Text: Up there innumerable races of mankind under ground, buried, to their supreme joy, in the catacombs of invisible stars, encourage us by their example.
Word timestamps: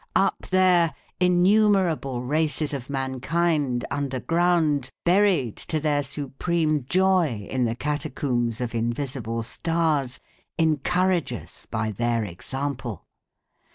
Up 0.15 0.47
there 0.49 0.95
innumerable 1.19 2.23
races 2.23 2.73
of 2.73 2.89
mankind 2.89 3.85
under 3.91 4.19
ground, 4.19 4.89
buried, 5.05 5.55
to 5.57 5.79
their 5.79 6.01
supreme 6.01 6.85
joy, 6.85 7.45
in 7.51 7.65
the 7.65 7.75
catacombs 7.75 8.59
of 8.61 8.73
invisible 8.73 9.43
stars, 9.43 10.19
encourage 10.57 11.31
us 11.31 11.67
by 11.67 11.91
their 11.91 12.23
example. 12.23 13.05